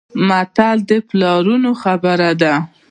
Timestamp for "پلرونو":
1.09-1.71